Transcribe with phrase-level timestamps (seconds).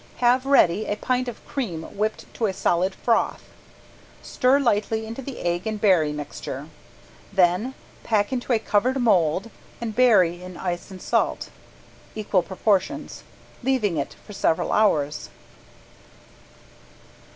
[0.17, 3.43] Have ready a pint of cream whipped to a solid froth,
[4.23, 6.69] stir lightly into the egg and berry mixture,
[7.31, 11.51] then pack into a covered mold and bury in ice and salt,
[12.15, 13.21] equal proportions,
[13.61, 15.29] leaving it for several hours.